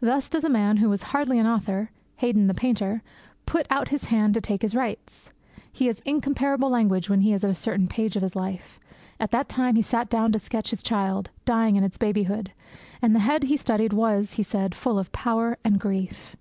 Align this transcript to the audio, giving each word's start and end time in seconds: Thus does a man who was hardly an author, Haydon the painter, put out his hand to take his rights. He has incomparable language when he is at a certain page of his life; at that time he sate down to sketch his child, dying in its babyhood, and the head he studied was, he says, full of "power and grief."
Thus 0.00 0.30
does 0.30 0.44
a 0.44 0.48
man 0.48 0.78
who 0.78 0.88
was 0.88 1.02
hardly 1.12 1.38
an 1.38 1.46
author, 1.46 1.90
Haydon 2.16 2.46
the 2.46 2.54
painter, 2.54 3.02
put 3.44 3.66
out 3.68 3.88
his 3.88 4.04
hand 4.06 4.32
to 4.32 4.40
take 4.40 4.62
his 4.62 4.74
rights. 4.74 5.28
He 5.70 5.88
has 5.88 6.00
incomparable 6.06 6.70
language 6.70 7.10
when 7.10 7.20
he 7.20 7.34
is 7.34 7.44
at 7.44 7.50
a 7.50 7.54
certain 7.54 7.86
page 7.86 8.16
of 8.16 8.22
his 8.22 8.34
life; 8.34 8.80
at 9.20 9.30
that 9.32 9.50
time 9.50 9.76
he 9.76 9.82
sate 9.82 10.08
down 10.08 10.32
to 10.32 10.38
sketch 10.38 10.70
his 10.70 10.82
child, 10.82 11.28
dying 11.44 11.76
in 11.76 11.84
its 11.84 11.98
babyhood, 11.98 12.52
and 13.02 13.14
the 13.14 13.18
head 13.20 13.42
he 13.42 13.58
studied 13.58 13.92
was, 13.92 14.32
he 14.40 14.42
says, 14.42 14.70
full 14.72 14.98
of 14.98 15.12
"power 15.12 15.58
and 15.62 15.78
grief." 15.78 16.34